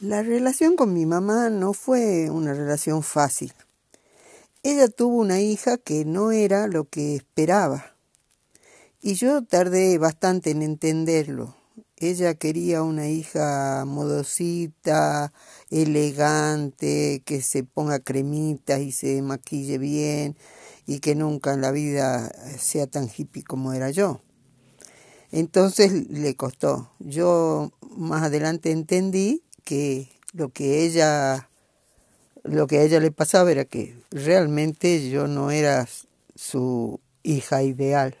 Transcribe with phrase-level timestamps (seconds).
[0.00, 3.54] La relación con mi mamá no fue una relación fácil.
[4.62, 7.96] Ella tuvo una hija que no era lo que esperaba.
[9.00, 11.56] Y yo tardé bastante en entenderlo.
[11.96, 15.32] Ella quería una hija modosita,
[15.70, 20.36] elegante, que se ponga cremitas y se maquille bien
[20.86, 24.20] y que nunca en la vida sea tan hippie como era yo.
[25.32, 26.90] Entonces le costó.
[26.98, 31.50] Yo más adelante entendí que lo que ella
[32.44, 35.88] lo que a ella le pasaba era que realmente yo no era
[36.36, 38.16] su hija ideal.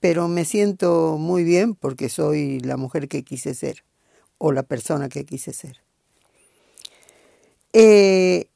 [0.00, 3.84] Pero me siento muy bien porque soy la mujer que quise ser
[4.38, 5.82] o la persona que quise ser.
[7.74, 8.46] Eh,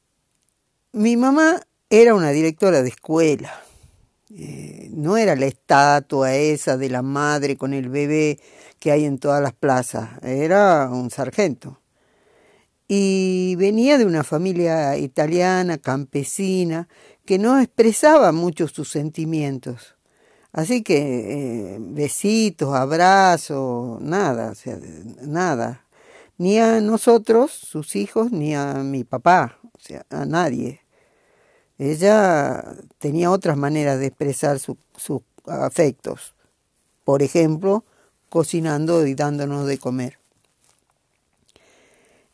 [0.91, 1.61] mi mamá
[1.91, 3.61] era una directora de escuela.
[4.35, 8.39] Eh, no era la estatua esa de la madre con el bebé
[8.85, 11.81] que hay en todas las plazas, era un sargento.
[12.87, 16.87] Y venía de una familia italiana, campesina,
[17.25, 19.95] que no expresaba mucho sus sentimientos.
[20.51, 24.77] Así que eh, besitos, abrazos, nada, o sea,
[25.23, 25.87] nada.
[26.37, 30.81] Ni a nosotros, sus hijos, ni a mi papá, o sea, a nadie.
[31.79, 32.63] Ella
[32.99, 34.77] tenía otras maneras de expresar sus
[35.47, 36.35] afectos.
[37.03, 37.83] Por ejemplo,
[38.35, 40.19] cocinando y dándonos de comer.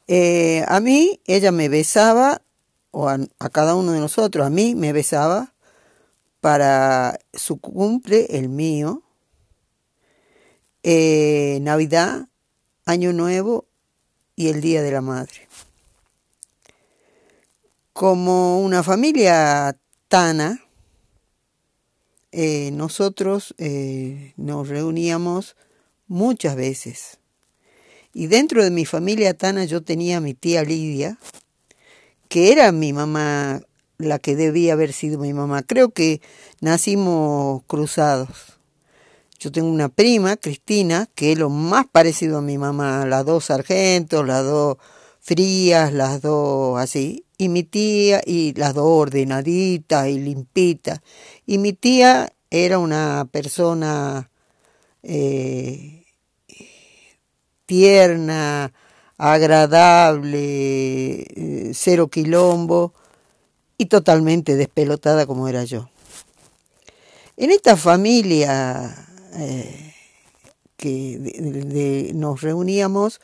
[0.08, 2.42] Eh, a mí ella me besaba,
[2.90, 3.20] o a,
[3.52, 5.54] cada uno de nosotros, a mí me besaba
[6.40, 9.04] para su cumple, el mío,
[10.82, 12.30] eh, Navidad,
[12.88, 13.68] Año Nuevo
[14.36, 15.48] y el Día de la Madre.
[17.94, 20.66] Como una familia tana,
[22.32, 23.54] eh, nosotros
[24.36, 25.56] nos reuníamos
[26.12, 27.20] muchas veces.
[28.14, 31.18] Y dentro de mi familia Tana yo tenía a mi tía Lidia,
[32.28, 33.62] que era mi mamá,
[33.98, 35.64] la que debía haber sido mi mamá.
[35.64, 36.22] Creo que
[36.60, 38.60] nacimos cruzados.
[39.40, 43.46] Yo tengo una prima, Cristina, que es lo más parecido a mi mamá, las dos
[43.46, 44.78] sargentos, las dos
[45.22, 51.00] frías, las dos así, y mi tía, y las dos ordenaditas y limpitas.
[51.46, 54.30] Y mi tía era una persona
[55.04, 56.01] eh,
[57.72, 58.74] tierna,
[59.18, 62.94] agradable, eh, cero quilombo
[63.78, 65.90] y totalmente despelotada como era yo.
[67.38, 68.94] En esta familia
[69.36, 69.94] eh,
[70.76, 73.22] que nos reuníamos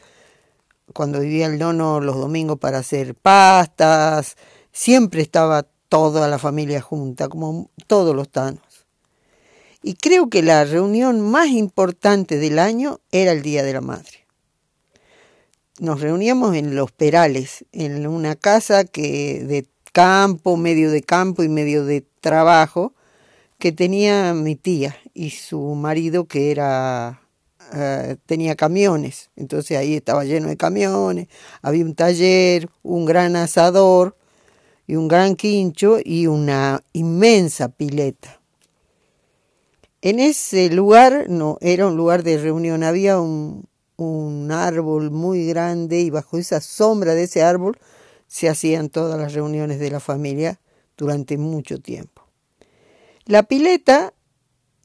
[0.94, 4.38] cuando vivía el nono los domingos para hacer pastas,
[4.72, 8.86] siempre estaba toda la familia junta, como todos los tanos.
[9.84, 14.27] Y creo que la reunión más importante del año era el Día de la Madre
[15.80, 21.50] nos reuníamos en Los Perales, en una casa que de campo, medio de campo y
[21.50, 22.94] medio de trabajo,
[23.60, 27.22] que tenía mi tía y su marido que era
[27.74, 31.28] eh, tenía camiones, entonces ahí estaba lleno de camiones,
[31.62, 34.16] había un taller, un gran asador
[34.86, 38.40] y un gran quincho y una inmensa pileta.
[40.02, 43.67] En ese lugar no era un lugar de reunión, había un,
[43.98, 47.78] un árbol muy grande y bajo esa sombra de ese árbol
[48.28, 50.60] se hacían todas las reuniones de la familia
[50.96, 52.24] durante mucho tiempo.
[53.26, 54.14] La pileta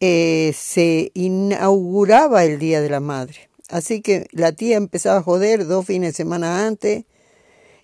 [0.00, 5.66] eh, se inauguraba el Día de la Madre, así que la tía empezaba a joder
[5.66, 7.04] dos fines de semana antes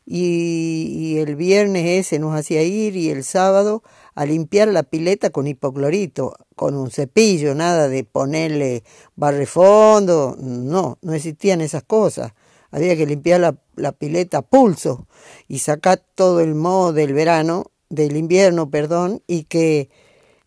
[0.05, 3.83] y, y el viernes ese nos hacía ir y el sábado
[4.19, 8.83] a limpiar la pileta con hipoclorito, con un cepillo, nada de ponerle
[9.15, 12.33] barrefondo, no, no existían esas cosas.
[12.73, 15.07] Había que limpiar la, pileta a pulso
[15.47, 19.89] y sacar todo el moho del verano, del invierno, perdón, y que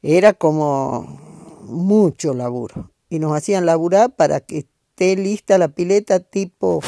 [0.02, 1.04] era como
[1.64, 2.92] mucho laburo.
[3.08, 6.82] Y nos hacían laburar para que esté lista la pileta tipo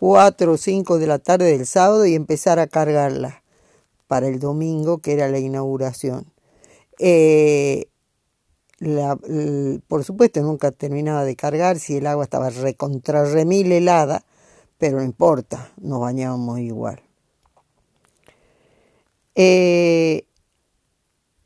[0.00, 3.44] 4 o 5 de la tarde del sábado y empezar a cargarla
[4.06, 6.32] para el domingo, que era la inauguración.
[6.98, 7.88] Eh,
[9.88, 14.24] por supuesto, nunca terminaba de cargar si el agua estaba recontra remil helada,
[14.78, 17.02] pero no importa, nos bañábamos igual.
[19.34, 20.26] Eh,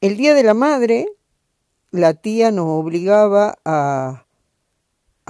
[0.00, 1.06] el Día de la Madre,
[1.90, 4.26] la tía nos obligaba a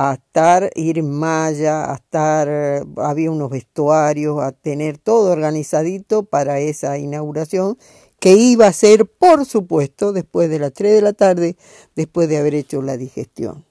[0.02, 2.49] a estar, ir en malla, a estar,
[2.97, 7.76] había unos vestuarios, a tener todo organizadito para esa inauguración
[8.19, 11.56] que iba a ser, por supuesto, después de las 3 de la tarde,
[11.97, 13.67] después de haber hecho la digestión.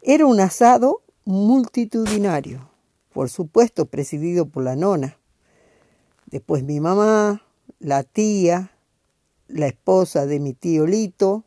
[0.00, 2.70] Era un asado multitudinario.
[3.12, 5.18] por supuesto presidido por la nona.
[6.26, 7.42] Después mi mamá,
[7.80, 8.70] la tía,
[9.48, 11.42] la esposa de mi tío Lito,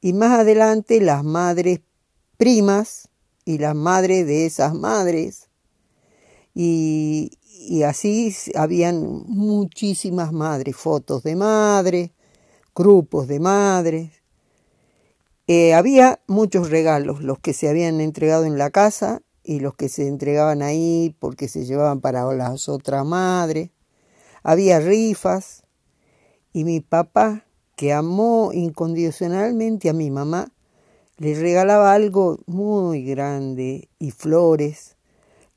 [0.00, 1.80] y más adelante las madres
[2.42, 3.08] primas
[3.44, 5.48] y las madres de esas madres.
[6.56, 7.30] Y,
[7.86, 12.10] así habían muchísimas madres, fotos de madres,
[12.74, 14.10] grupos de madres.
[15.46, 19.88] Eh, había muchos regalos, los que se habían entregado en la casa y los que
[19.88, 23.70] se entregaban ahí porque se llevaban para las otras madres.
[24.42, 25.62] Había rifas
[26.52, 27.44] y mi papá,
[27.76, 30.52] que amó incondicionalmente a mi mamá,
[31.18, 34.96] le regalaba algo muy grande y flores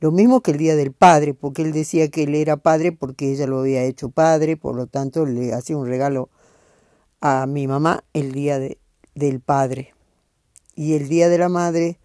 [0.05, 3.31] lo mismo que el Día del Padre, porque él decía que él era padre porque
[3.31, 6.29] ella lo había hecho padre, por lo tanto le hacía un regalo
[7.21, 9.95] a mi mamá el Día del Padre.
[10.75, 11.97] Y el Día de la Madre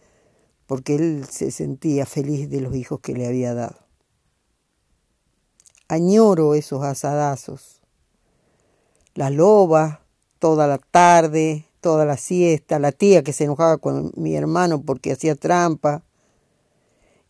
[0.66, 3.76] porque él se sentía feliz de los hijos que le había dado.
[5.88, 7.82] Añoro esos asadazos.
[9.14, 10.04] La loba,
[10.38, 15.12] toda la tarde, toda la siesta, la tía que se enojaba con mi hermano porque
[15.12, 16.02] hacía trampa,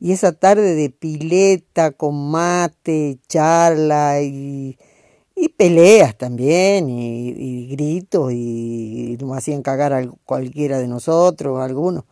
[0.00, 4.78] y esa tarde de pileta con mate, charla y,
[5.36, 12.04] y peleas también, y, gritos, y, nos hacían cagar a cualquiera de nosotros, algunos.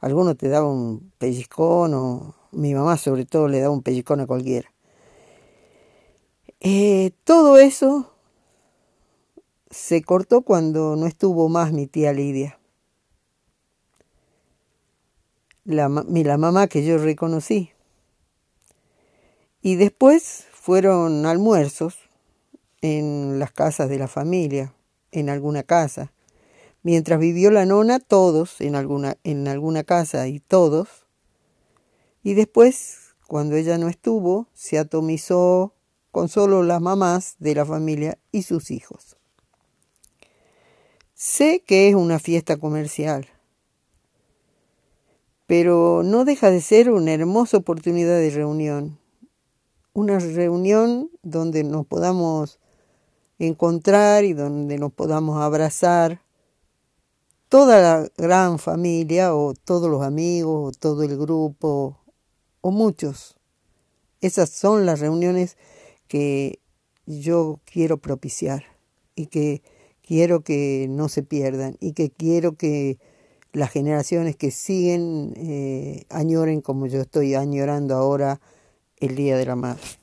[0.00, 4.70] Algunos te daban un pellizcón, mi mamá sobre todo le daba un pellizcón a cualquiera.
[6.60, 8.12] Eh, todo eso
[9.70, 12.60] se cortó cuando no estuvo más mi tía Lidia
[15.64, 17.70] la, la mamá que yo reconocí.
[19.62, 21.96] Y después fueron almuerzos
[22.80, 24.74] en las casas de la familia,
[25.12, 26.12] en alguna casa.
[26.82, 31.06] Mientras vivió la nona, todos en alguna, en alguna casa y todos.
[32.22, 35.74] Y después, cuando ella no estuvo, se atomizó
[36.10, 39.19] con solo las mamás de la familia y sus hijos.
[41.22, 43.28] Sé que es una fiesta comercial,
[45.46, 48.98] pero no deja de ser una hermosa oportunidad de reunión.
[49.92, 52.58] Una reunión donde nos podamos
[53.38, 56.22] encontrar y donde nos podamos abrazar
[57.50, 61.98] toda la gran familia o todos los amigos o todo el grupo
[62.62, 63.36] o muchos.
[64.22, 65.58] Esas son las reuniones
[66.08, 66.60] que
[67.04, 68.64] yo quiero propiciar
[69.14, 69.62] y que
[70.10, 72.98] quiero que no se pierdan y que quiero que
[73.52, 78.40] las generaciones que siguen eh, añoren como yo estoy añorando ahora
[78.96, 79.99] el Día de la Madre.